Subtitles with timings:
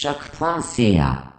[0.00, 1.37] Jacques Francia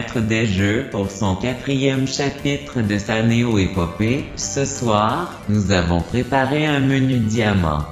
[0.00, 4.24] maître des jeux pour son quatrième chapitre de sa néo-épopée.
[4.34, 7.84] Ce soir, nous avons préparé un menu diamant.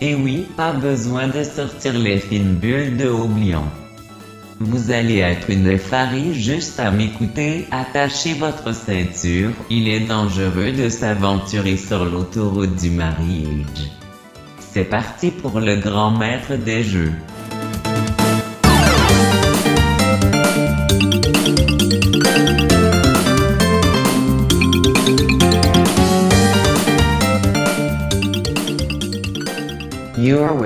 [0.00, 3.64] Et oui, pas besoin de sortir les fines bulles de Oblion.
[4.58, 10.88] Vous allez être une effarie juste à m'écouter, attachez votre ceinture, il est dangereux de
[10.88, 13.90] s'aventurer sur l'autoroute du mariage.
[14.58, 17.12] C'est parti pour le grand maître des jeux.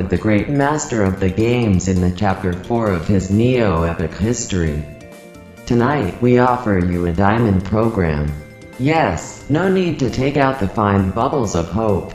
[0.08, 4.82] The great master of the games in the chapter 4 of his neo-epic history.
[5.66, 8.32] Tonight we offer you a diamond program.
[8.78, 12.14] Yes, no need to take out the fine bubbles of hope.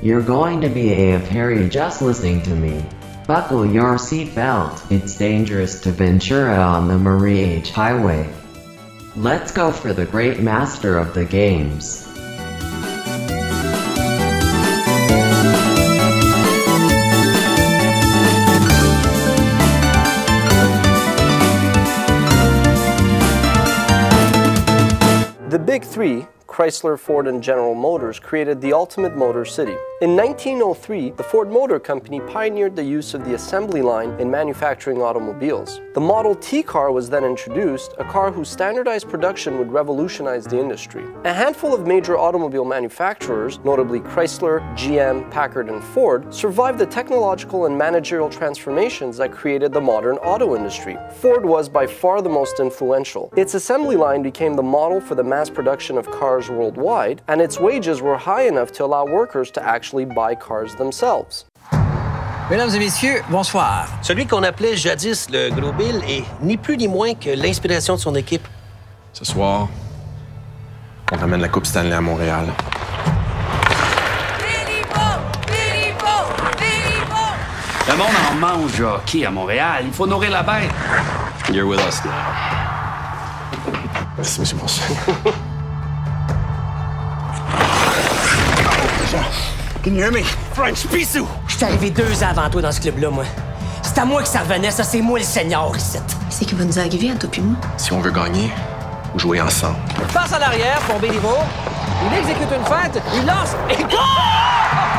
[0.00, 2.82] You're going to be AF Harry just listening to me.
[3.26, 7.70] Buckle your seatbelt, it's dangerous to Ventura on the Marie H.
[7.70, 8.32] Highway.
[9.14, 12.13] Let's go for the great master of the games.
[25.94, 29.76] Three, Chrysler, Ford, and General Motors, created the ultimate motor city.
[30.02, 35.00] In 1903, the Ford Motor Company pioneered the use of the assembly line in manufacturing
[35.00, 35.80] automobiles.
[35.94, 40.58] The Model T car was then introduced, a car whose standardized production would revolutionize the
[40.60, 41.04] industry.
[41.24, 47.66] A handful of major automobile manufacturers, notably Chrysler, GM, Packard, and Ford, survived the technological
[47.66, 50.98] and managerial transformations that created the modern auto industry.
[51.20, 53.32] Ford was by far the most influential.
[53.36, 57.58] Its assembly line became the model for the mass production of cars worldwide, and its
[57.58, 61.44] wages were high enough to allow workers to actually buy cars themselves.
[62.50, 63.86] Mesdames et messieurs, bonsoir.
[64.02, 68.00] Celui qu'on appelait jadis le Gros Bill est ni plus ni moins que l'inspiration de
[68.00, 68.46] son équipe.
[69.14, 69.68] Ce soir,
[71.12, 72.46] on ramène la Coupe Stanley à Montréal.
[77.86, 79.84] Le monde en mange hockey à Montréal.
[79.86, 80.70] Il faut nourrir la bête.
[81.52, 82.10] You're with us now.
[84.16, 84.80] Merci, Monsieur Ponce.
[89.82, 90.22] Can you hear me?
[90.54, 91.26] French Bissou!
[91.46, 93.24] Je suis arrivé deux ans avant toi dans ce club-là, moi.
[93.82, 95.98] C'est à moi que ça revenait, ça, c'est moi le seigneur ici.
[96.30, 97.56] C'est qui va nous arriver à toi puis moi?
[97.76, 98.50] Si on veut gagner,
[99.16, 99.76] jouer ensemble.
[100.12, 101.36] Passe à l'arrière pour Béliveau.
[102.10, 104.93] Il exécute une feinte, il lance et goal!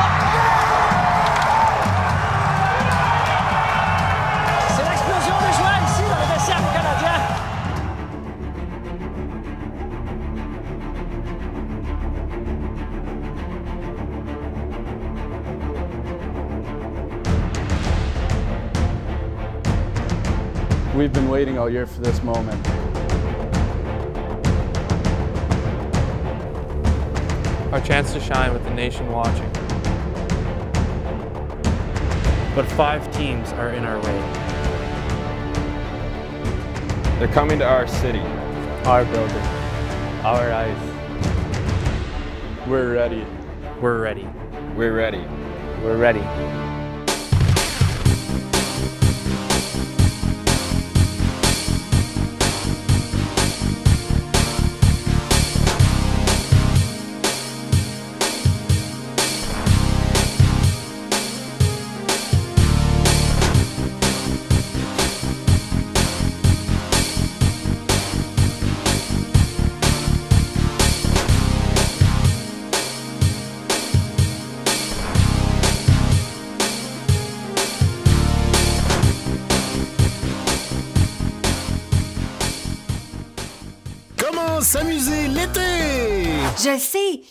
[20.96, 22.66] We've been waiting all year for this moment.
[27.70, 29.52] Our chance to shine with the nation watching.
[32.54, 34.20] But five teams are in our way.
[37.18, 38.22] They're coming to our city.
[38.86, 39.36] Our building.
[40.24, 40.90] Our ice.
[42.66, 43.26] We're ready.
[43.82, 44.26] We're ready.
[44.74, 45.26] We're ready.
[45.82, 46.65] We're ready.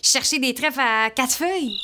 [0.02, 1.78] Chercher des trèfles à quatre feuilles.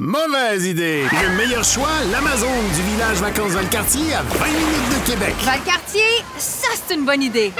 [0.00, 1.04] Mauvaise idée!
[1.10, 5.34] Le meilleur choix, l'Amazon du village vacances Valcartier à 20 minutes de Québec.
[5.42, 6.02] Valcartier,
[6.38, 7.52] ça c'est une bonne idée.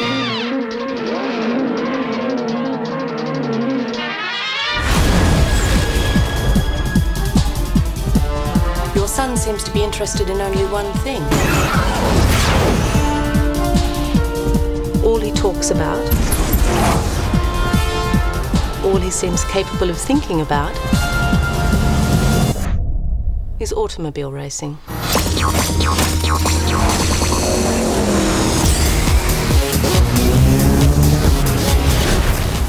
[8.94, 11.22] Your son seems to be interested in only one thing.
[15.04, 16.02] All he talks about,
[18.86, 20.72] all he seems capable of thinking about,
[23.58, 24.78] is automobile racing.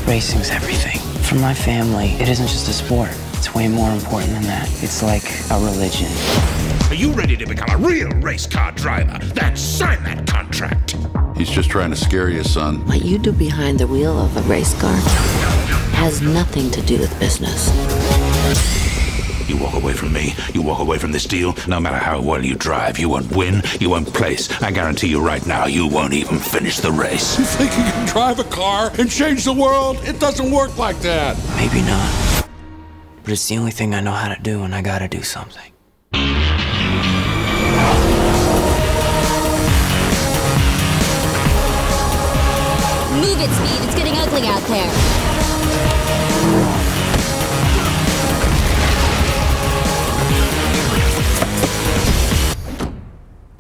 [0.08, 0.98] Racing's everything.
[1.22, 3.12] For my family, it isn't just a sport.
[3.34, 4.68] It's way more important than that.
[4.82, 6.10] It's like a religion.
[6.90, 9.20] Are you ready to become a real race car driver?
[9.36, 10.96] Then sign that contract.
[11.36, 12.84] He's just trying to scare you, son.
[12.88, 14.98] What you do behind the wheel of a race car
[15.98, 17.74] has nothing to do with business.
[19.50, 22.46] You walk away from me, you walk away from this deal, no matter how well
[22.46, 24.48] you drive, you won't win, you won't place.
[24.62, 27.40] I guarantee you right now, you won't even finish the race.
[27.40, 29.98] You think you can drive a car and change the world?
[30.04, 31.36] It doesn't work like that.
[31.56, 32.48] Maybe not.
[33.24, 35.72] But it's the only thing I know how to do, and I gotta do something.
[43.18, 43.82] Move it, Speed.
[43.84, 45.17] It's getting ugly out there.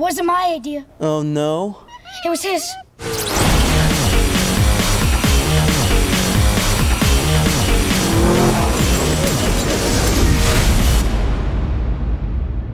[0.07, 0.86] Wasn't my idea.
[1.01, 1.80] Oh no?
[2.24, 2.63] It was his.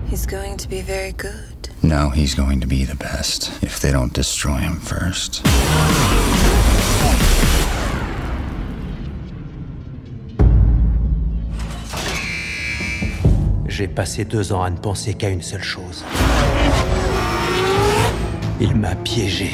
[0.06, 1.70] He's going to be very good.
[1.82, 5.42] No, he's going to be the best if they don't destroy him first.
[13.68, 16.04] J'ai passé deux ans à ne penser qu'à une seule chose.
[18.60, 19.52] Il m'a piégé.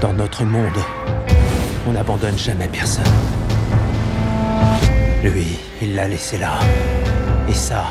[0.00, 0.78] Dans notre monde,
[1.86, 3.04] on n'abandonne jamais personne.
[5.22, 6.54] Lui, il l'a laissé là.
[7.48, 7.84] Et ça,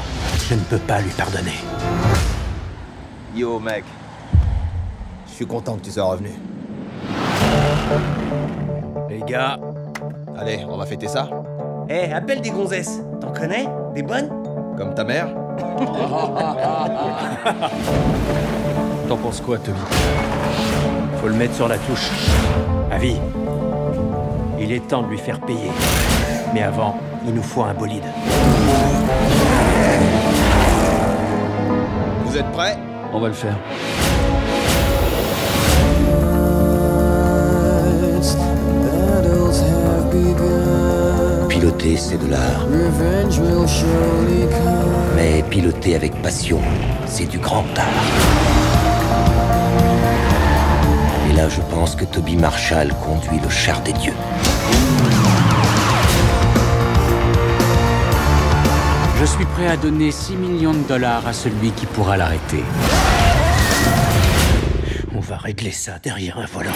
[0.50, 1.60] je ne peux pas lui pardonner.
[3.36, 3.84] Yo mec,
[5.28, 6.32] je suis content que tu sois revenu.
[9.10, 9.58] Les gars,
[10.38, 11.30] Allez, on va fêter ça
[11.90, 13.02] Eh, appelle des gonzesses.
[13.20, 13.68] T'en connais?
[13.94, 14.30] Des bonnes?
[14.80, 15.28] Comme ta mère
[19.10, 19.78] T'en penses quoi, Tommy
[21.20, 22.10] Faut le mettre sur la touche.
[22.90, 23.18] Avis,
[24.58, 25.70] il est temps de lui faire payer.
[26.54, 26.96] Mais avant,
[27.26, 28.06] il nous faut un bolide.
[32.24, 32.78] Vous êtes prêts?
[33.12, 33.58] On va le faire.
[41.60, 42.68] Piloter, c'est de l'art.
[45.18, 46.62] Mais piloter avec passion,
[47.06, 47.86] c'est du grand art.
[51.30, 54.14] Et là, je pense que Toby Marshall conduit le char des dieux.
[59.20, 62.64] Je suis prêt à donner 6 millions de dollars à celui qui pourra l'arrêter.
[65.14, 66.72] On va régler ça derrière un volant.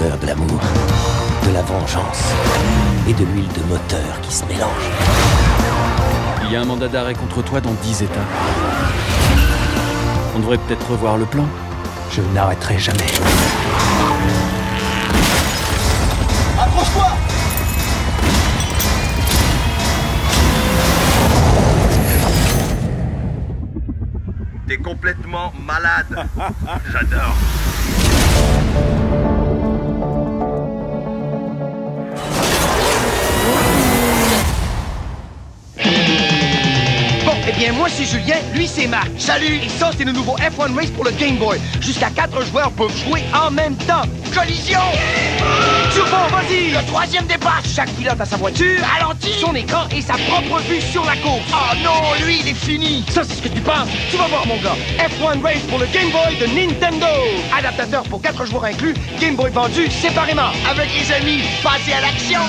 [0.00, 0.60] L'odeur de l'amour,
[1.46, 2.32] de la vengeance
[3.08, 4.90] et de l'huile de moteur qui se mélange.
[6.44, 8.20] Il y a un mandat d'arrêt contre toi dans 10 États.
[10.34, 11.46] On devrait peut-être revoir le plan.
[12.12, 12.98] Je n'arrêterai jamais.
[16.58, 17.06] Accroche-toi
[24.66, 26.26] T'es complètement malade.
[26.92, 27.36] J'adore.
[37.60, 39.10] Bien, moi, c'est Julien, lui, c'est Marc.
[39.18, 39.60] Salut!
[39.62, 41.60] Et ça, c'est le nouveau F1 Race pour le Game Boy.
[41.80, 44.04] Jusqu'à quatre joueurs peuvent jouer en même temps.
[44.34, 44.80] Collision!
[45.92, 46.70] Turbo, vas-y!
[46.70, 47.74] Le troisième dépasse!
[47.74, 51.52] Chaque pilote a sa voiture, ralenti, son écran et sa propre vue sur la course.
[51.52, 53.04] Oh non, lui, il est fini!
[53.10, 53.88] Ça, c'est ce que tu penses.
[54.10, 54.76] Tu vas voir, mon gars.
[54.96, 57.12] F1 Race pour le Game Boy de Nintendo.
[57.54, 60.50] Adaptateur pour quatre joueurs inclus, Game Boy vendu séparément.
[60.70, 62.40] Avec les amis, passez à l'action!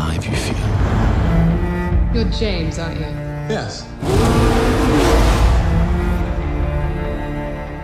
[0.00, 0.56] Alive you feel.
[2.14, 3.06] You're James, aren't you?
[3.52, 3.86] Yes.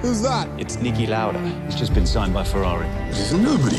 [0.01, 0.49] Who's that?
[0.59, 1.39] It's Niki Lauda.
[1.67, 2.89] He's just been signed by Ferrari.
[3.09, 3.77] He's a nobody.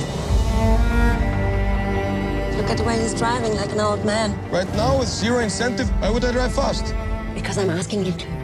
[2.57, 4.37] Look at the way he's driving like an old man.
[4.51, 6.93] Right now, with zero incentive, why would I drive fast?
[7.33, 8.36] Because I'm asking you to.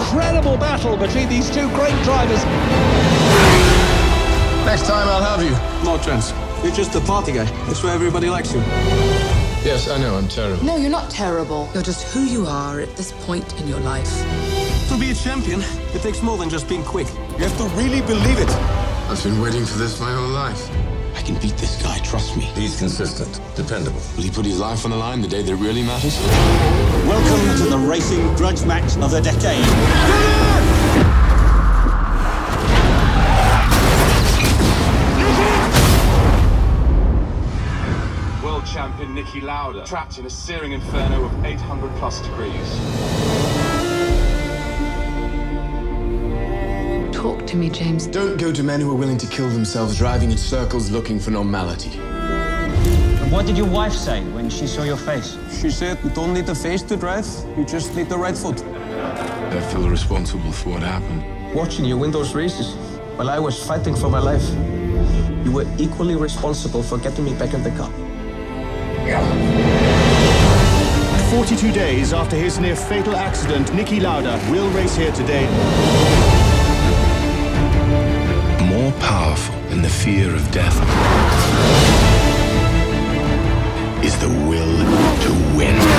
[0.00, 2.42] Incredible battle between these two great drivers.
[4.64, 5.50] Next time, I'll have you.
[5.84, 6.32] No chance.
[6.62, 7.44] You're just the party guy.
[7.66, 8.60] That's why everybody likes you.
[9.62, 10.64] Yes, I know, I'm terrible.
[10.64, 11.68] No, you're not terrible.
[11.74, 14.10] You're just who you are at this point in your life.
[14.88, 15.60] To be a champion,
[15.94, 17.08] it takes more than just being quick.
[17.36, 18.50] You have to really believe it.
[19.10, 20.70] I've been waiting for this my whole life.
[21.30, 22.42] I can beat this guy, trust me.
[22.42, 24.00] He's consistent, dependable.
[24.16, 26.18] Will he put his life on the line the day that really matters?
[27.06, 29.64] Welcome to the racing grudge match of the decade.
[38.42, 43.79] World champion Niki Lauda, trapped in a searing inferno of 800 plus degrees.
[47.50, 48.06] To me, James.
[48.06, 51.32] Don't go to men who are willing to kill themselves driving in circles looking for
[51.32, 51.90] normality.
[51.98, 55.36] And what did your wife say when she saw your face?
[55.60, 57.26] She said, you don't need a face to drive,
[57.58, 58.62] you just need the right foot.
[58.62, 61.52] I feel responsible for what happened.
[61.52, 62.76] Watching you win those races
[63.16, 64.48] while I was fighting for my life,
[65.44, 67.90] you were equally responsible for getting me back in the car.
[71.32, 75.48] 42 days after his near fatal accident, Niki Lauda will race here today.
[79.70, 80.76] Than the fear of death
[84.04, 84.76] is the will
[85.22, 85.89] to win.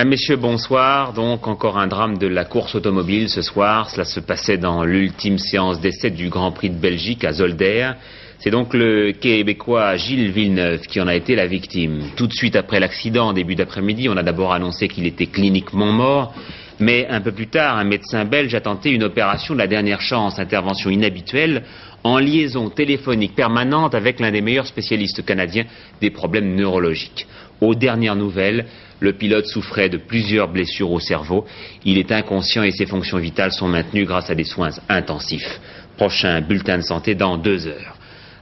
[0.00, 1.12] Mesdames, Messieurs, bonsoir.
[1.12, 3.90] Donc encore un drame de la course automobile ce soir.
[3.90, 7.90] Cela se passait dans l'ultime séance d'essai du Grand Prix de Belgique à Zolder.
[8.38, 12.04] C'est donc le Québécois Gilles Villeneuve qui en a été la victime.
[12.16, 15.92] Tout de suite après l'accident, en début d'après-midi, on a d'abord annoncé qu'il était cliniquement
[15.92, 16.34] mort.
[16.78, 20.00] Mais un peu plus tard, un médecin belge a tenté une opération de la dernière
[20.00, 21.64] chance, intervention inhabituelle,
[22.04, 25.66] en liaison téléphonique permanente avec l'un des meilleurs spécialistes canadiens
[26.00, 27.26] des problèmes neurologiques.
[27.60, 28.66] Aux dernières nouvelles,
[29.00, 31.44] le pilote souffrait de plusieurs blessures au cerveau.
[31.84, 35.60] Il est inconscient et ses fonctions vitales sont maintenues grâce à des soins intensifs.
[35.96, 37.96] Prochain bulletin de santé dans deux heures.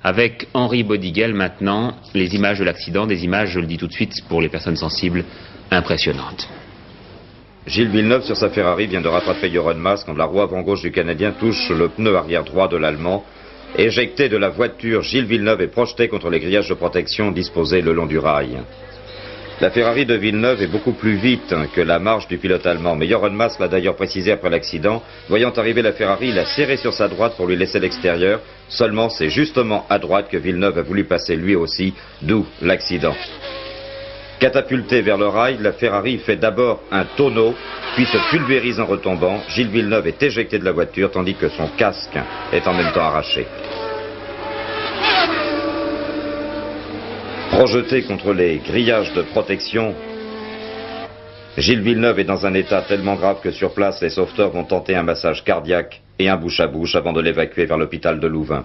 [0.05, 3.93] Avec Henri Bodiguel maintenant, les images de l'accident, des images, je le dis tout de
[3.93, 5.25] suite, pour les personnes sensibles,
[5.71, 6.49] impressionnantes.
[7.67, 10.83] Gilles Villeneuve sur sa Ferrari vient de rattraper Joran Mas quand la roue avant gauche
[10.83, 13.25] du Canadien touche le pneu arrière droit de l'Allemand.
[13.77, 17.93] Éjecté de la voiture, Gilles Villeneuve est projeté contre les grillages de protection disposés le
[17.93, 18.59] long du rail.
[19.61, 23.09] La Ferrari de Villeneuve est beaucoup plus vite que la marche du pilote allemand, mais
[23.09, 25.03] Joran Mas l'a d'ailleurs précisé après l'accident.
[25.29, 28.41] Voyant arriver la Ferrari, il a serré sur sa droite pour lui laisser l'extérieur.
[28.69, 33.17] Seulement, c'est justement à droite que Villeneuve a voulu passer lui aussi, d'où l'accident.
[34.39, 37.57] Catapulté vers le rail, la Ferrari fait d'abord un tonneau,
[37.97, 39.43] puis se pulvérise en retombant.
[39.49, 42.17] Gilles Villeneuve est éjecté de la voiture, tandis que son casque
[42.53, 43.45] est en même temps arraché.
[47.51, 49.95] Projeté contre les grillages de protection,
[51.57, 54.95] Gilles Villeneuve est dans un état tellement grave que sur place, les sauveteurs vont tenter
[54.95, 58.65] un massage cardiaque et un bouche à bouche avant de l'évacuer vers l'hôpital de Louvain.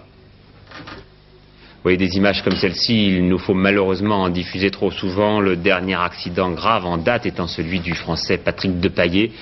[1.83, 5.41] Vous voyez des images comme celle-ci, il nous faut malheureusement en diffuser trop souvent.
[5.41, 9.33] Le dernier accident grave en date étant celui du français Patrick Depaillé.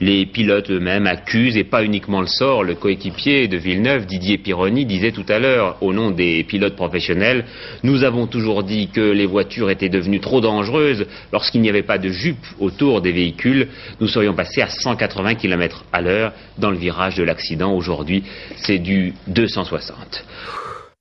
[0.00, 4.86] Les pilotes eux-mêmes accusent, et pas uniquement le sort, le coéquipier de Villeneuve, Didier Pironi,
[4.86, 7.44] disait tout à l'heure, au nom des pilotes professionnels,
[7.82, 11.04] nous avons toujours dit que les voitures étaient devenues trop dangereuses
[11.34, 13.68] lorsqu'il n'y avait pas de jupe autour des véhicules.
[14.00, 17.74] Nous serions passés à 180 km à l'heure dans le virage de l'accident.
[17.74, 18.24] Aujourd'hui,
[18.56, 20.24] c'est du 260.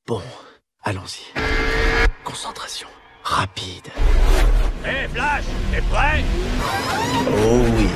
[0.06, 0.20] Bon,
[0.84, 1.34] allons-y.
[2.24, 2.88] Concentration.
[3.24, 3.88] Rapide.
[4.86, 6.24] Hé, Flash, t'es prêt?
[7.28, 7.88] Oh oui.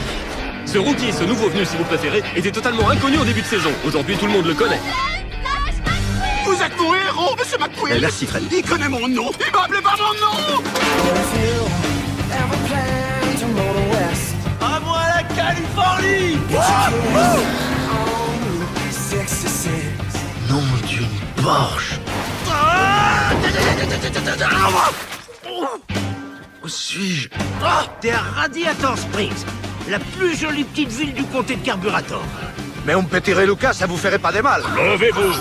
[0.65, 3.71] Ce rookie, ce nouveau venu si vous préférez, était totalement inconnu au début de saison.
[3.85, 4.79] Aujourd'hui, tout le monde le connaît.
[6.45, 8.43] Vous êtes mon héros, monsieur McQueen Eh, merci, Fred.
[8.51, 10.63] Il connaît mon nom Il m'a appelé par mon nom
[14.61, 16.37] À moi la Californie
[20.49, 21.99] Nom d'une Porsche.
[26.63, 27.29] Où suis-je
[27.63, 29.45] Ah, T'es à Radiator Springs,
[29.89, 32.23] la plus jolie petite ville du comté de Carburator.
[32.85, 34.61] Mais un petit reluca, ça vous ferait pas de mal.
[34.75, 35.33] Levez-vous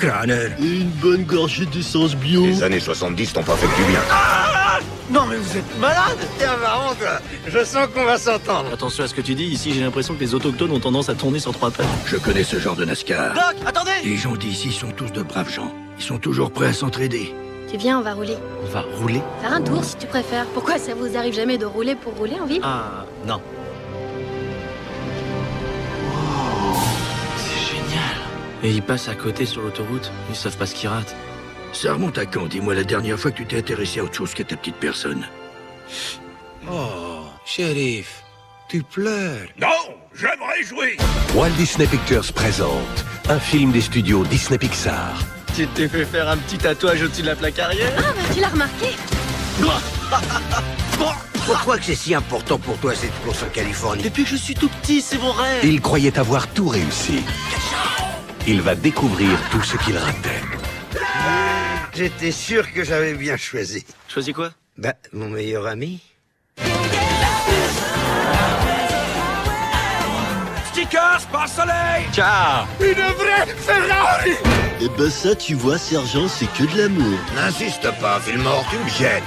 [0.00, 0.50] Crâneur.
[0.58, 2.44] Une bonne gorgée d'essence bio.
[2.46, 4.00] Les années 70 t'ont pas fait du bien.
[4.10, 4.78] Ah
[5.12, 8.72] non mais vous êtes malade Tiens, contre, je sens qu'on va s'entendre.
[8.72, 11.14] Attention à ce que tu dis, ici j'ai l'impression que les autochtones ont tendance à
[11.14, 11.86] tourner sur trois pattes.
[12.06, 13.34] Je connais ce genre de NASCAR.
[13.34, 15.72] Doc, attendez Les gens d'ici sont tous de braves gens.
[15.98, 17.34] Ils sont toujours prêts à s'entraider.
[17.70, 18.36] Tu viens, on va rouler.
[18.64, 19.20] On va rouler?
[19.42, 20.46] Faire un tour si tu préfères.
[20.46, 22.62] Pourquoi ça vous arrive jamais de rouler pour rouler en ville?
[22.64, 23.40] Ah, non.
[28.62, 31.14] Et ils passent à côté sur l'autoroute, ils savent pas ce qu'ils ratent.
[31.72, 34.34] Ça remonte à quand Dis-moi la dernière fois que tu t'es intéressé à autre chose
[34.34, 35.24] qu'à ta petite personne.
[36.70, 38.22] Oh, shérif,
[38.68, 39.48] tu pleures.
[39.60, 40.96] Non, j'aimerais jouer
[41.34, 45.14] Walt Disney Pictures présente un film des studios Disney Pixar.
[45.54, 47.92] Tu t'es fait faire un petit tatouage au-dessus de la plaque arrière?
[47.98, 48.86] Ah, bah tu l'as remarqué?
[51.46, 54.02] Pourquoi que c'est si important pour toi cette course en Californie?
[54.02, 57.24] Depuis que je suis tout petit, c'est mon rêve Il croyait avoir tout réussi.
[58.46, 60.40] Il va découvrir tout ce qu'il ratait.
[61.94, 63.84] J'étais sûr que j'avais bien choisi.
[64.08, 64.50] Choisis quoi?
[64.78, 66.00] Bah, mon meilleur ami.
[70.72, 74.32] Stickers par soleil Ciao Une vraie Ferrari
[74.80, 77.18] Eh ben ça, tu vois, sergent, c'est que de l'amour.
[77.34, 79.22] N'insiste pas, Fillmore, tu me gênes.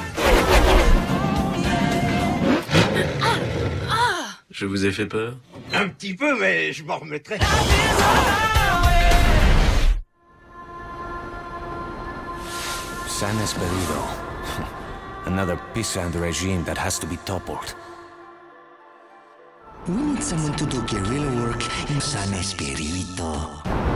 [4.50, 5.34] Je vous ai fait peur?
[5.74, 7.38] Un petit peu, mais je m'en remettrai.
[13.23, 14.01] San Esperido.
[15.27, 15.57] Another
[16.11, 17.73] the regime that has to be toppled.
[19.87, 23.92] We need someone to do guerrilla work in San Espirito.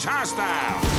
[0.00, 0.89] Engage hostiles.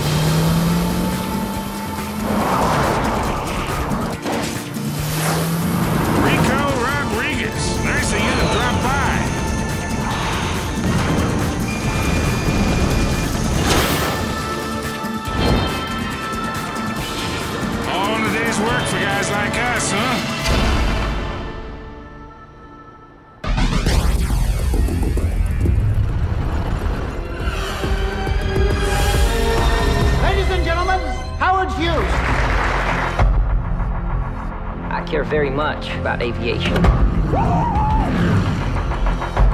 [35.11, 36.73] Care very much about aviation.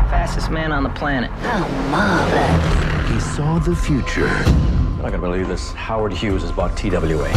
[0.08, 1.32] Fastest man on the planet.
[1.42, 3.12] Oh, mother.
[3.12, 4.28] He saw the future.
[4.28, 5.72] I'm not gonna believe this.
[5.72, 7.32] Howard Hughes has bought TWA.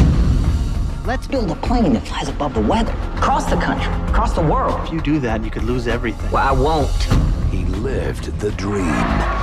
[1.07, 2.93] Let's build a plane that flies above the weather.
[3.17, 3.91] Across the country.
[4.11, 4.79] Across the world.
[4.87, 6.31] If you do that, you could lose everything.
[6.31, 6.91] Well, I won't.
[7.51, 8.85] He lived the dream.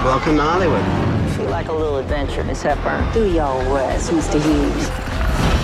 [0.06, 1.36] Welcome to Hollywood.
[1.36, 3.12] Feel like a little adventure, Miss Hepburn.
[3.12, 4.40] Do your worst, Mr.
[4.40, 4.90] Hughes.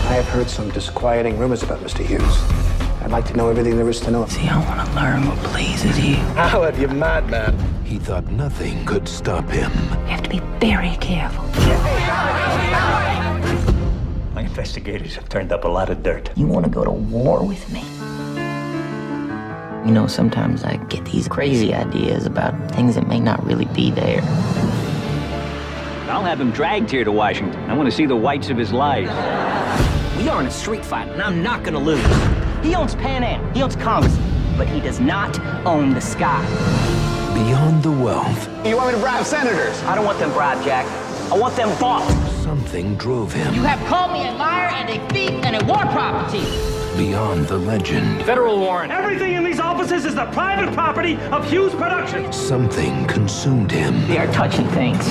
[0.09, 2.03] I have heard some disquieting rumors about Mr.
[2.03, 2.62] Hughes.
[3.03, 4.25] I'd like to know everything there is to know.
[4.27, 6.15] See, I want to learn what pleases you.
[6.35, 7.57] Howard, you madman.
[7.83, 9.71] He thought nothing could stop him.
[9.71, 11.43] You have to be very careful.
[14.33, 16.31] My investigators have turned up a lot of dirt.
[16.37, 17.81] You want to go to war with me?
[19.85, 23.91] You know, sometimes I get these crazy ideas about things that may not really be
[23.91, 24.21] there.
[26.09, 27.69] I'll have him dragged here to Washington.
[27.69, 29.09] I want to see the whites of his lies.
[30.17, 32.01] We are in a street fight, and I'm not gonna lose.
[32.63, 34.17] He owns Pan Am, he owns Congress,
[34.57, 36.41] but he does not own the sky.
[37.33, 39.81] Beyond the wealth, You want me to bribe senators?
[39.83, 40.85] I don't want them bribed, Jack.
[41.31, 42.07] I want them bought.
[42.43, 43.53] something drove him.
[43.53, 46.43] You have called me a liar and a thief and a war property.
[46.97, 48.91] Beyond the legend, Federal warrant.
[48.93, 52.35] Everything in these offices is the private property of Hughes Productions.
[52.35, 54.07] something consumed him.
[54.07, 55.03] They are touching things.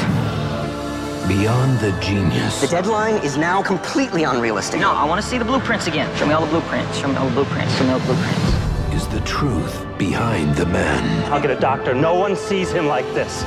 [1.28, 4.80] Beyond the genius, The deadline is now completely unrealistic.
[4.80, 6.14] No, I want to see the blueprints again.
[6.16, 6.98] Show me all the blueprints.
[6.98, 7.72] Show me all the blueprints.
[7.76, 8.92] Show me all the blueprints.
[8.92, 11.32] is the truth behind the man.
[11.32, 11.94] I'll get a doctor.
[11.94, 13.44] No one sees him like this.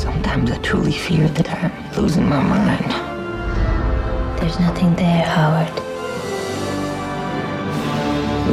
[0.00, 2.90] Sometimes I truly fear that I'm losing my mind.
[4.40, 5.74] There's nothing there, Howard.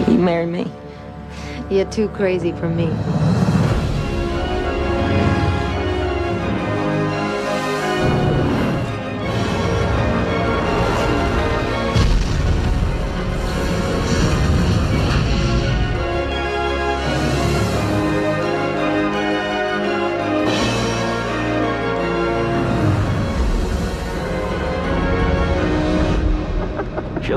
[0.07, 0.71] Will you marry me?
[1.69, 2.87] You're too crazy for me.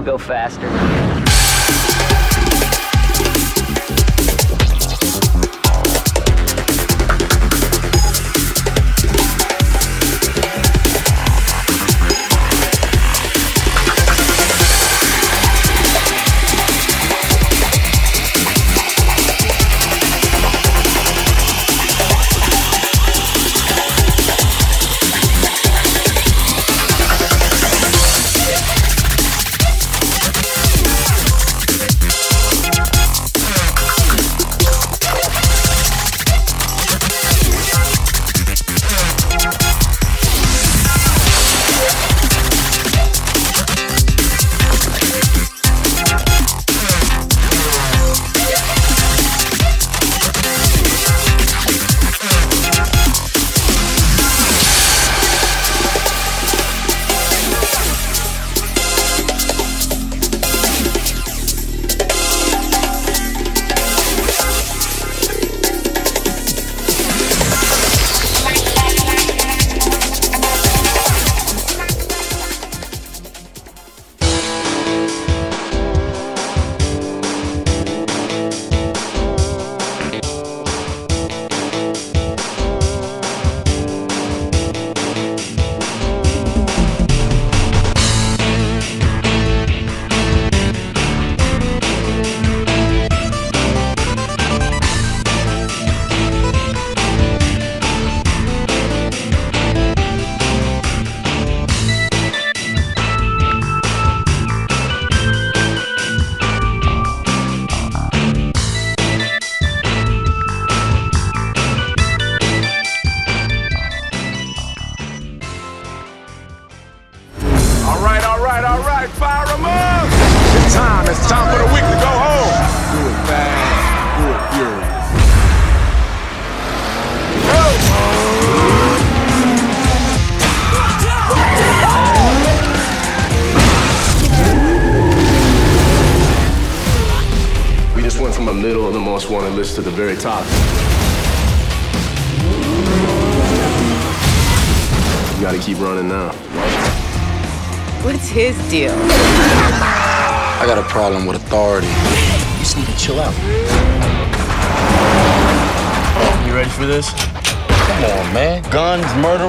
[0.08, 0.97] go faster.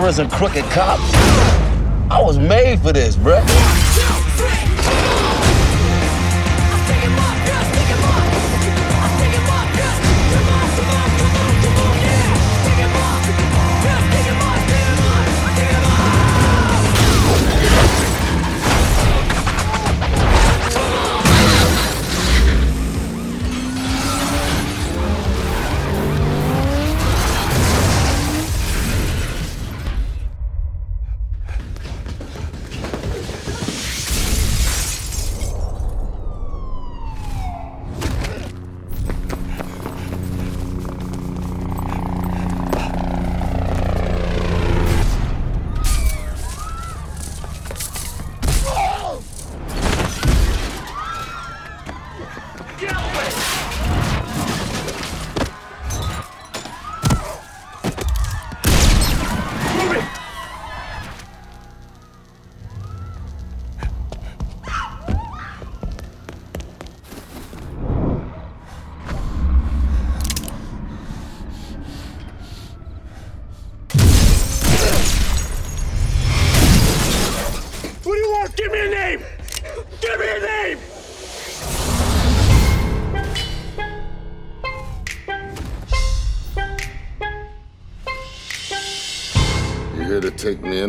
[0.10, 1.14] runners crooked cops.
[2.10, 3.79] I was made for this, bruh.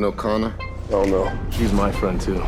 [0.04, 0.54] O'Connor?
[0.90, 1.30] Oh no.
[1.50, 2.42] She's my friend too.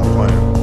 [0.00, 0.55] Apanho.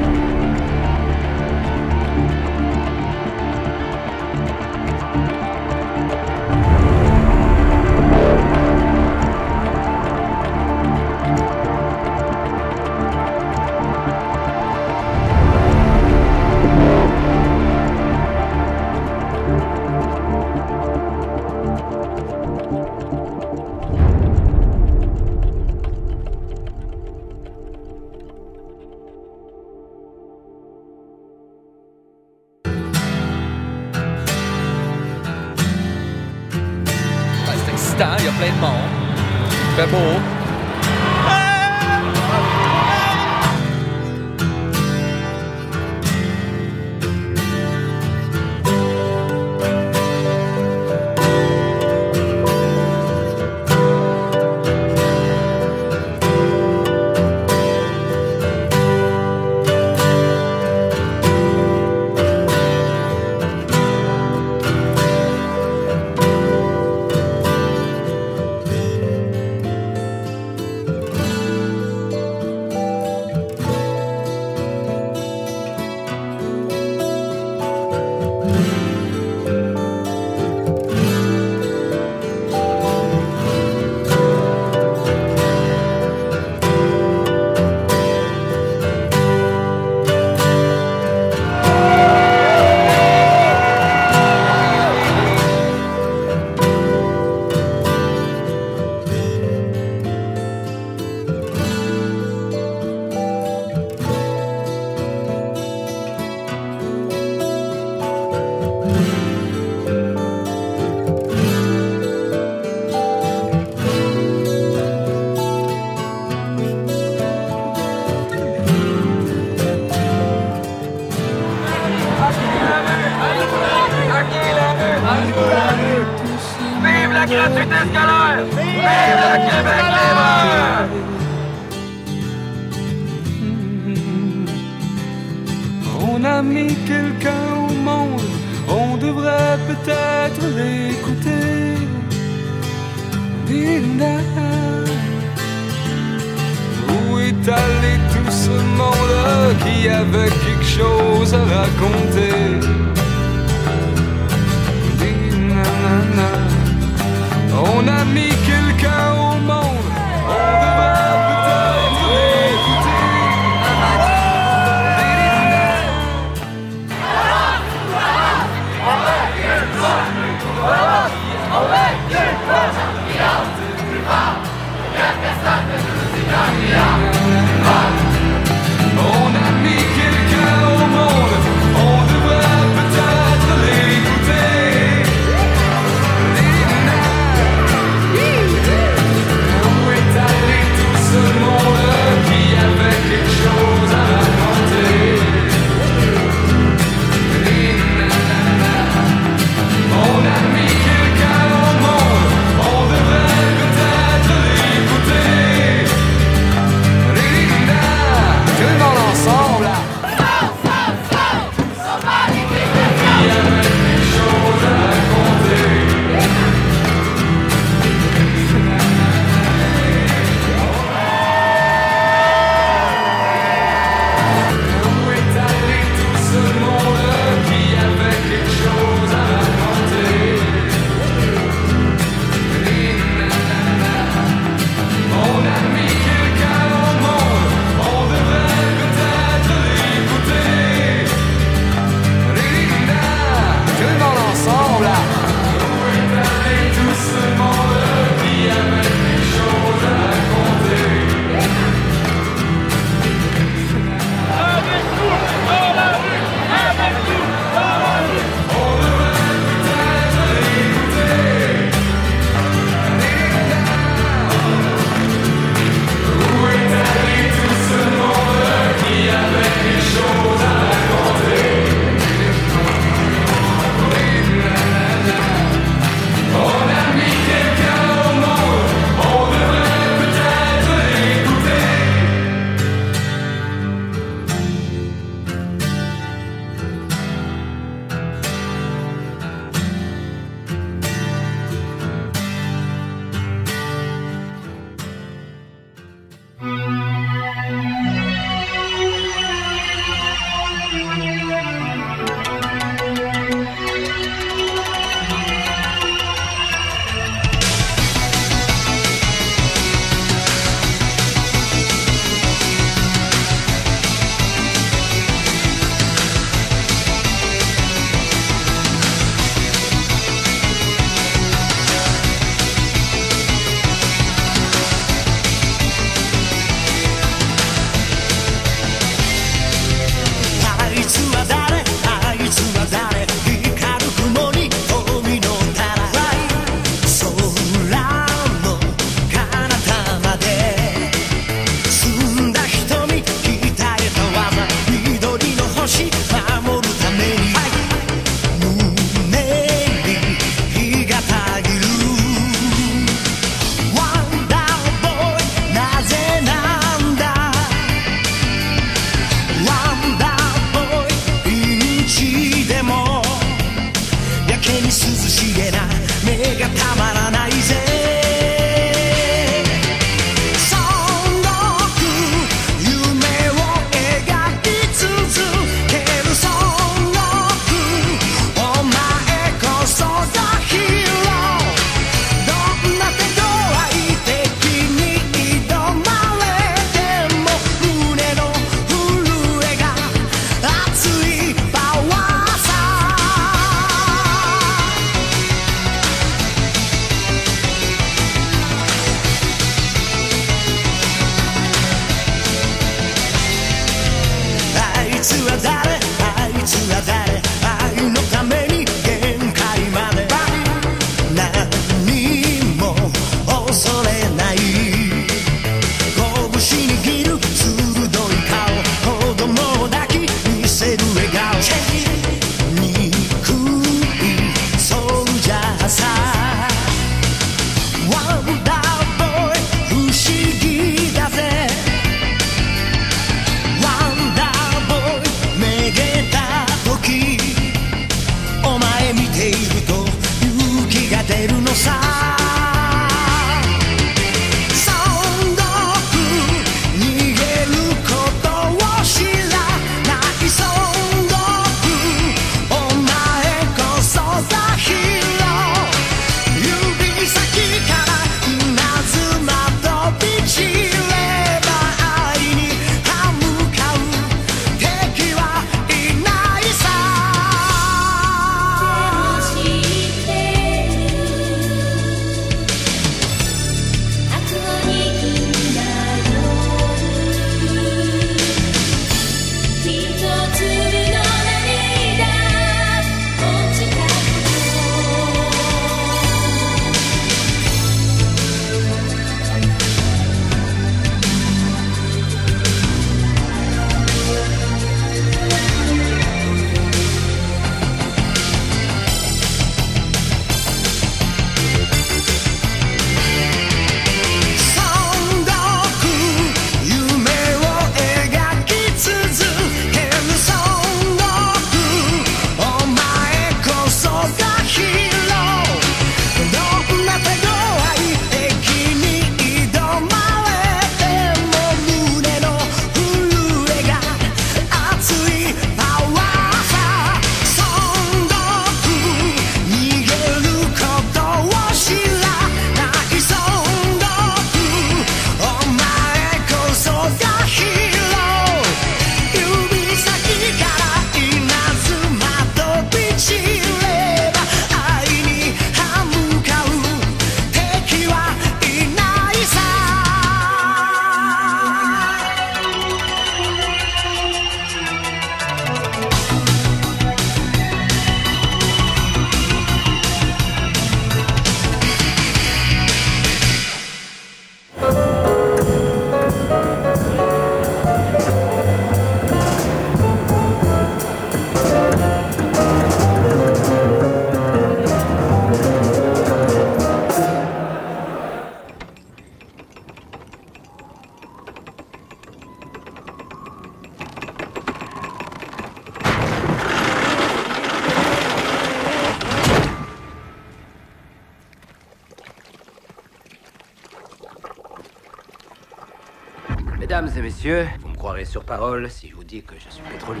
[598.36, 600.00] Parole si je vous dis que je suis pétrolier.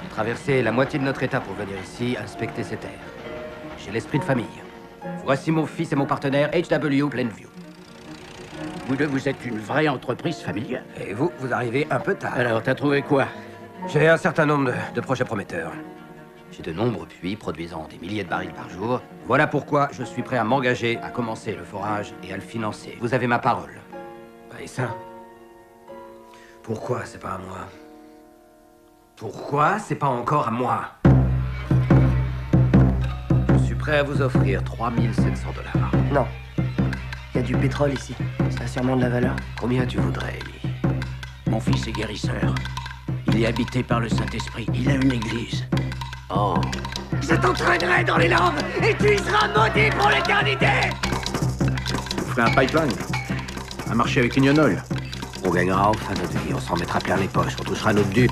[0.00, 3.08] J'ai traversé la moitié de notre état pour venir ici inspecter ces terres.
[3.80, 4.60] J'ai l'esprit de famille.
[5.24, 7.48] Voici mon fils et mon partenaire HW Plainview.
[8.86, 10.84] Vous deux, vous êtes une vraie entreprise familiale.
[11.04, 12.34] Et vous, vous arrivez un peu tard.
[12.34, 13.26] Alors, t'as trouvé quoi?
[13.88, 15.72] J'ai un certain nombre de, de projets prometteurs.
[16.52, 19.02] J'ai de nombreux puits produisant des milliers de barils par jour.
[19.26, 22.96] Voilà pourquoi je suis prêt à m'engager à commencer le forage et à le financer.
[23.00, 23.80] Vous avez ma parole.
[24.62, 24.94] Et ça
[26.68, 27.66] Pourquoi c'est pas à moi
[29.16, 30.90] Pourquoi c'est pas encore à moi
[33.54, 35.90] Je suis prêt à vous offrir 3700 dollars.
[36.12, 36.26] Non.
[37.32, 38.14] Il y a du pétrole ici.
[38.50, 39.34] Ça a sûrement de la valeur.
[39.58, 40.74] Combien tu voudrais, Ellie
[41.48, 42.54] Mon fils est guérisseur.
[43.28, 44.66] Il est habité par le Saint-Esprit.
[44.74, 45.64] Il a une église.
[46.28, 46.56] Oh.
[47.22, 50.90] Je t'entraînerai dans les langues et tu y seras maudit pour l'éternité
[52.18, 52.92] On ferait un pipeline.
[53.90, 54.82] Un marché avec Union Oil.
[55.44, 58.28] On gagnera enfin notre vie, on s'en mettra plein les poches, on touchera notre dû.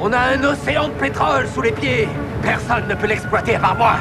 [0.00, 2.06] On a un océan de pétrole sous les pieds
[2.42, 3.94] Personne ne peut l'exploiter à part moi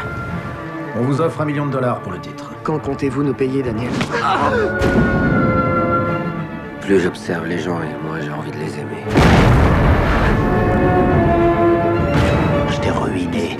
[0.97, 2.51] On vous offre un million de dollars pour le titre.
[2.63, 4.51] Quand comptez-vous nous payer, Daniel ah
[6.81, 9.72] Plus j'observe les gens et moins j'ai envie de les aimer.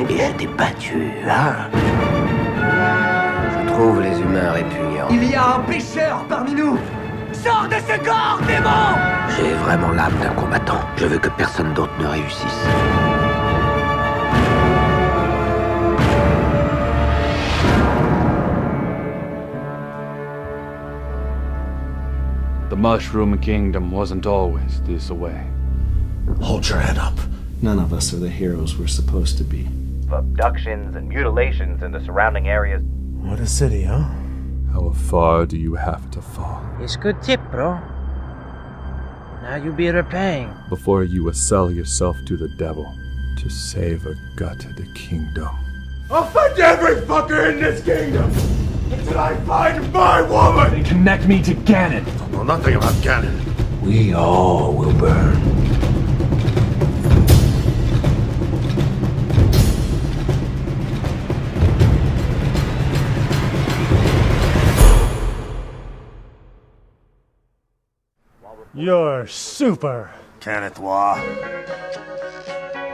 [0.10, 1.70] Et je t'ai battu, hein
[3.52, 5.08] Je trouve les humains répugnants.
[5.12, 6.78] Il y a un pécheur parmi nous
[7.32, 8.98] Sors de ce corps, démon
[9.36, 10.82] J'ai vraiment l'âme d'un combattant.
[10.98, 12.68] Je veux que personne d'autre ne réussisse.
[22.70, 25.46] The Mushroom Kingdom wasn't always this way.
[26.42, 27.14] Hold your head up.
[27.62, 29.70] None of us are the heroes we're supposed to be.
[30.18, 32.82] Abductions and mutilations in the surrounding areas.
[33.22, 34.06] What a city, huh?
[34.72, 37.80] How far do you have to fall It's good tip, bro.
[39.44, 40.54] Now you be repaying.
[40.70, 42.92] before you will sell yourself to the devil
[43.40, 45.50] to save a gutted kingdom?
[46.10, 48.32] I'll find every fucker in this kingdom
[48.92, 50.72] until I find my woman!
[50.82, 52.06] They connect me to Ganon.
[52.22, 53.82] I know nothing about Ganon.
[53.82, 55.53] We all will burn.
[68.76, 70.10] You're super.
[70.40, 71.20] Kenneth Waugh.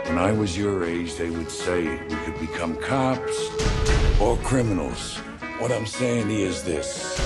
[0.08, 3.50] When I was your age, they would say we could become cops
[4.20, 5.20] or criminals.
[5.60, 7.18] What I'm saying is this.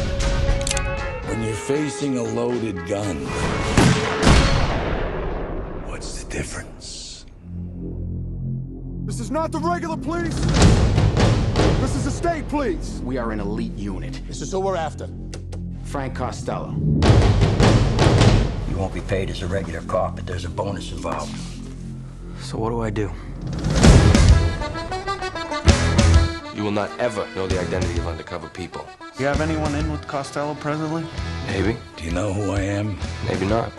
[1.25, 3.25] When you're facing a loaded gun,
[5.87, 7.25] what's the difference?
[9.05, 10.39] This is not the regular police!
[11.81, 13.01] This is the state police!
[13.03, 14.21] We are an elite unit.
[14.27, 15.09] This is who we're after.
[15.85, 16.75] Frank Costello.
[18.73, 21.31] You won't be paid as a regular cop, but there's a bonus involved.
[22.39, 23.11] So what do I do?
[26.55, 28.83] You will not ever know the identity of undercover people.
[29.15, 31.05] Do you have anyone in with Costello presently?
[31.45, 32.97] Maybe, Do you know who I am?
[33.27, 33.69] maybe not.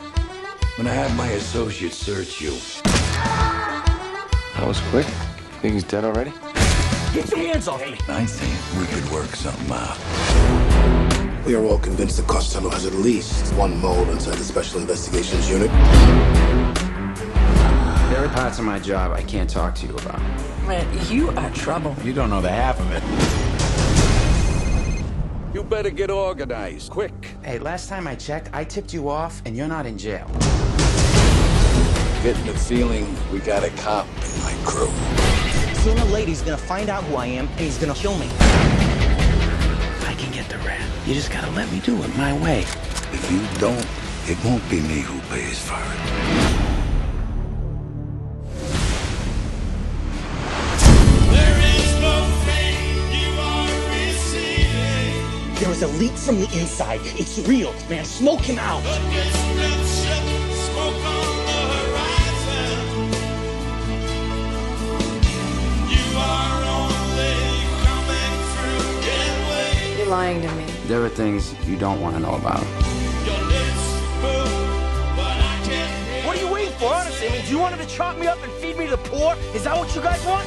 [0.78, 2.53] When I have my associates search you,
[2.84, 5.07] That was quick.
[5.61, 6.32] Think he's dead already?
[7.12, 7.99] Get your hands off me!
[8.09, 10.74] I think we could work something out.
[11.47, 15.51] We are all convinced that Costello has at least one mole inside the Special Investigations
[15.51, 15.68] Unit.
[18.09, 20.22] There are parts of my job I can't talk to you about.
[20.66, 21.95] Man, you are trouble.
[22.03, 23.03] You don't know the half of it.
[25.55, 27.12] You better get organized, quick.
[27.42, 30.26] Hey, last time I checked, I tipped you off, and you're not in jail.
[32.22, 34.90] Getting the feeling we got a cop in my crew.
[35.82, 38.30] Sooner or later, he's gonna find out who I am, and he's gonna kill me.
[40.35, 40.80] I can get the rat.
[41.07, 42.62] You just gotta let me do it my way.
[43.12, 43.87] If you don't,
[44.26, 46.74] it won't be me who pays for it.
[55.61, 57.01] There is a leak from the inside.
[57.05, 58.05] It's real, man.
[58.05, 58.82] Smoke him out.
[70.05, 70.66] You're lying to me.
[70.86, 72.62] There are things you don't want to know about.
[76.26, 77.28] What are you waiting for, honestly?
[77.28, 78.98] I mean, do you want him to chop me up and feed me to the
[78.98, 79.34] poor?
[79.55, 80.46] Is that what you guys want?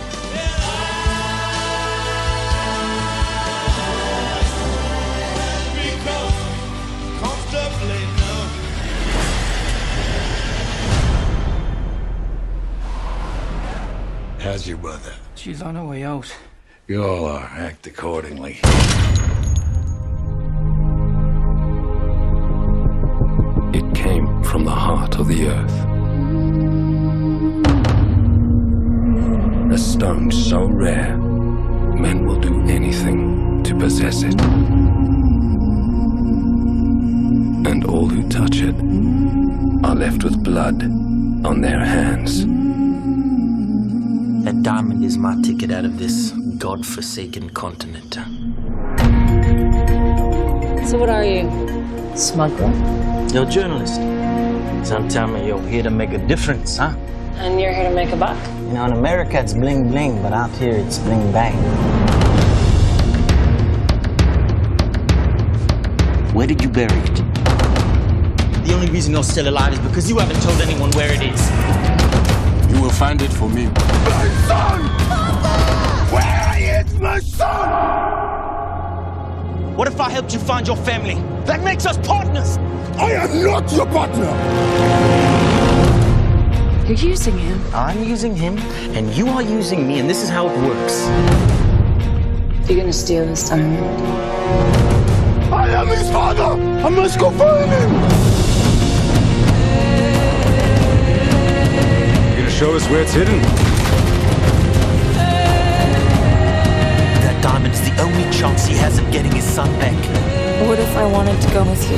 [14.39, 15.14] How's your mother?
[15.34, 16.32] She's on her way out.
[16.88, 17.41] You all are.
[17.41, 18.60] Act accordingly.
[24.58, 25.78] From the heart of the earth.
[29.72, 34.41] A stone so rare, men will do anything to possess it.
[37.70, 38.74] And all who touch it
[39.86, 40.82] are left with blood
[41.45, 42.43] on their hands.
[44.43, 48.16] That diamond is my ticket out of this god-forsaken continent.
[50.89, 51.47] So what are you?
[52.16, 52.74] Smuggler?
[53.32, 54.16] You're journalist.
[54.88, 56.96] Some tell me you're here to make a difference, huh?
[57.40, 58.38] And you're here to make a buck?
[58.68, 61.58] You know, in America it's bling bling, but out here it's bling bang.
[66.34, 67.16] Where did you bury it?
[68.66, 72.72] The only reason you're still alive is because you haven't told anyone where it is.
[72.74, 73.66] You will find it for me.
[73.66, 74.88] My son!
[75.10, 76.16] Papa!
[76.16, 78.07] Where is my son?
[79.78, 81.22] What if I helped you find your family?
[81.46, 82.58] That makes us partners!
[82.98, 84.26] I am not your partner!
[86.88, 87.62] You're using him.
[87.76, 88.58] I'm using him,
[88.98, 91.06] and you are using me, and this is how it works.
[92.68, 93.78] You're gonna steal this time.
[95.54, 96.60] I am his father!
[96.84, 97.92] I must go find him!
[102.30, 103.66] You're gonna show us where it's hidden?
[107.38, 109.94] That diamond's the only chance he has of getting his son back.
[110.68, 111.98] What if I wanted to go with you?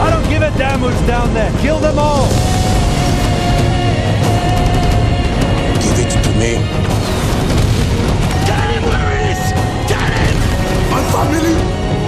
[0.00, 1.52] I don't give a damn who's down there.
[1.60, 2.28] Kill them all.
[5.84, 6.64] Give it to me.
[8.48, 9.42] Get him where it is!
[9.84, 10.36] Get him!
[10.88, 11.56] My family,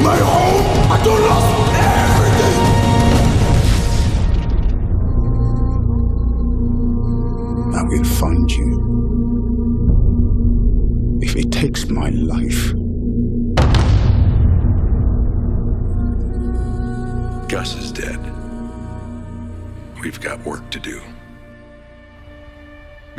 [0.00, 1.91] my home, I don't lost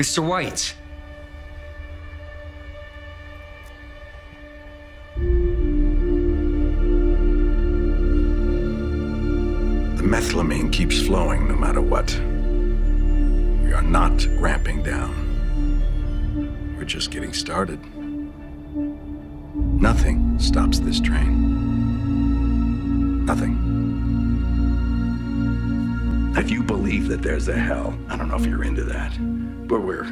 [0.03, 0.21] Mr.
[0.21, 0.75] White.
[9.95, 12.11] The methylamine keeps flowing no matter what.
[13.63, 16.75] We are not ramping down.
[16.75, 17.79] We're just getting started.
[19.55, 21.55] Nothing stops this train.
[23.25, 23.53] Nothing.
[26.35, 29.17] If you believe that there's a hell, I don't know if you're into that,
[29.73, 30.05] but we're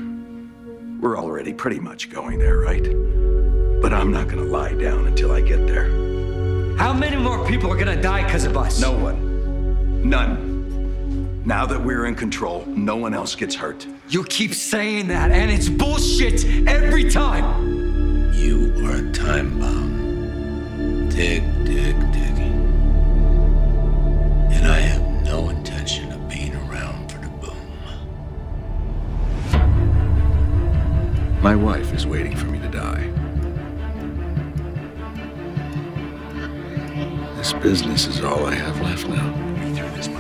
[1.00, 2.82] we're already pretty much going there, right?
[3.80, 5.86] But I'm not gonna lie down until I get there.
[6.78, 8.82] How many more people are gonna die because of us?
[8.82, 10.02] No one.
[10.02, 11.44] None.
[11.46, 13.86] Now that we're in control, no one else gets hurt.
[14.10, 18.34] You keep saying that, and it's bullshit every time.
[18.34, 19.61] You are a time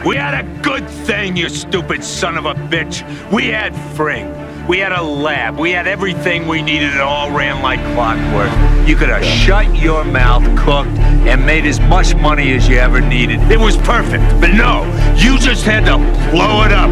[0.05, 3.03] We had a good thing, you stupid son of a bitch.
[3.31, 4.27] We had Fring.
[4.67, 5.59] We had a lab.
[5.59, 6.95] We had everything we needed.
[6.95, 8.49] It all ran like clockwork.
[8.87, 10.97] You could have shut your mouth, cooked,
[11.27, 13.41] and made as much money as you ever needed.
[13.51, 14.23] It was perfect.
[14.41, 14.85] But no,
[15.17, 15.97] you just had to
[16.31, 16.89] blow it up.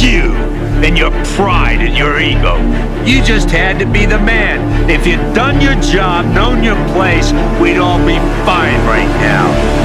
[0.00, 0.32] You
[0.84, 2.56] and your pride and your ego.
[3.04, 4.88] You just had to be the man.
[4.88, 9.83] If you'd done your job, known your place, we'd all be fine right now.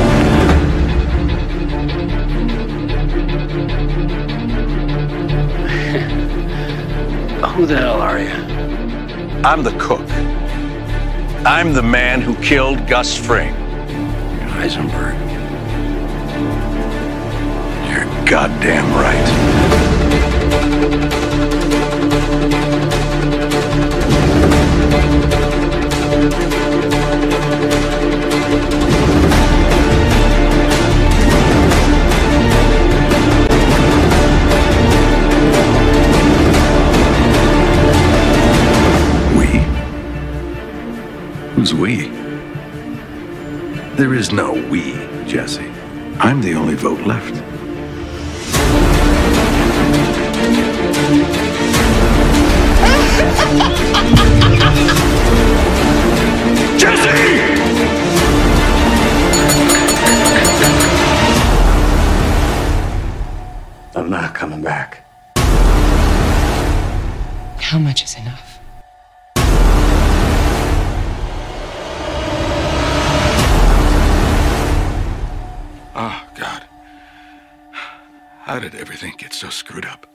[7.59, 8.29] Who the hell are you?
[9.43, 10.09] I'm the cook.
[11.45, 13.53] I'm the man who killed Gus Fring.
[14.55, 15.19] Heisenberg.
[17.91, 20.19] You're goddamn right.
[41.79, 42.09] We?
[43.95, 44.93] There is no we,
[45.25, 45.69] Jesse.
[46.19, 47.33] I'm the only vote left.
[56.79, 57.39] Jesse!
[63.95, 65.03] I'm not coming back.
[67.61, 68.48] How much is enough?
[76.01, 76.63] Oh, God.
[78.43, 80.07] How did everything get so screwed up?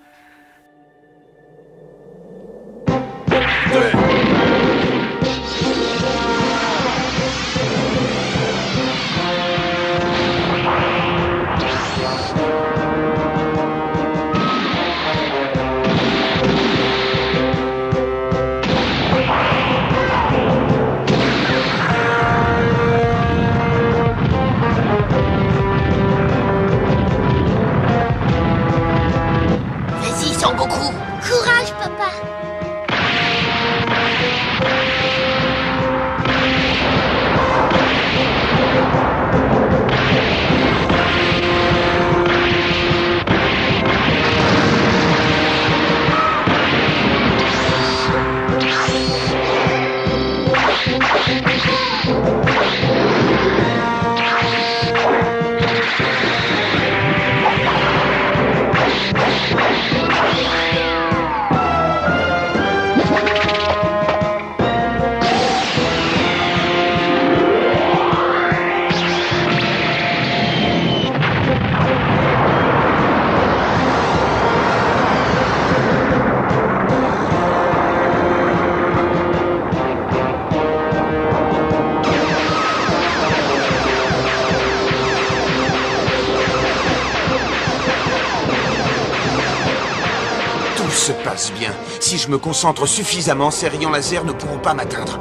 [91.24, 91.72] Passe bien.
[92.00, 95.20] Si je me concentre suffisamment, ces rayons laser ne pourront pas m'atteindre.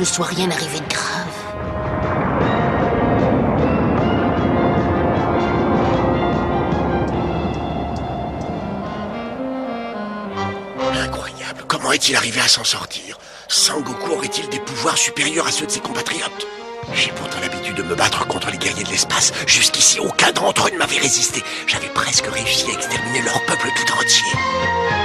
[0.00, 1.26] Ne soit rien arrivé de grave.
[11.04, 11.64] Incroyable.
[11.68, 13.18] Comment est-il arrivé à s'en sortir?
[13.48, 16.46] Sangoku aurait-il des pouvoirs supérieurs à ceux de ses compatriotes?
[16.94, 19.32] J'ai pourtant l'habitude de me battre contre les guerriers de l'espace.
[19.46, 21.42] Jusqu'ici, aucun d'entre eux ne m'avait résisté.
[21.66, 24.99] J'avais presque réussi à exterminer leur peuple tout entier.